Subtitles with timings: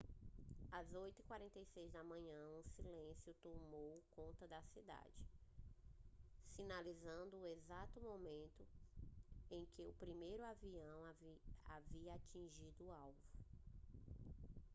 [0.71, 5.27] às 8:46 da manhã um silêncio tomou conta da cidade
[6.55, 8.65] sinalizando o exato momento
[9.51, 11.05] em que o primeiro avião
[11.75, 13.29] havia atingido o alvo